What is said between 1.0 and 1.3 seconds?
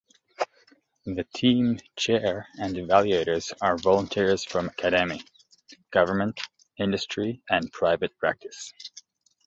The